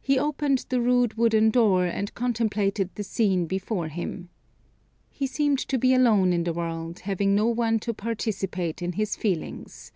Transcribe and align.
He 0.00 0.16
opened 0.16 0.66
the 0.68 0.80
rude 0.80 1.14
wooden 1.14 1.50
door, 1.50 1.84
and 1.84 2.14
contemplated 2.14 2.90
the 2.94 3.02
scene 3.02 3.46
before 3.46 3.88
him. 3.88 4.30
He 5.10 5.26
seemed 5.26 5.58
to 5.58 5.76
be 5.76 5.92
alone 5.92 6.32
in 6.32 6.44
the 6.44 6.52
world, 6.52 7.00
having 7.00 7.34
no 7.34 7.48
one 7.48 7.80
to 7.80 7.92
participate 7.92 8.80
in 8.80 8.92
his 8.92 9.16
feelings. 9.16 9.90